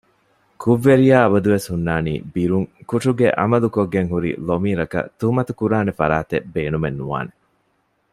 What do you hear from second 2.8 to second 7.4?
ކުށުގެ ޢަމަލު ކޮށްގެންހުރި ޟަމީރަކަށް ތުހުމަތުކުރާނެ ފަރާތެއް ބޭނުމެއް ނުވާނެ